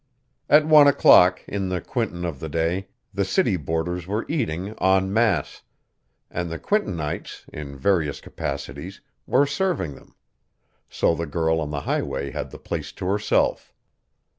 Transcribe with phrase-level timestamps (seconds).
[0.49, 5.13] At one o'clock, in the Quinton of that day, the city boarders were eating en
[5.13, 5.61] masse,
[6.31, 10.15] and the Quintonites, in various capacities, were serving them;
[10.89, 13.71] so the girl on the highway had the place to herself.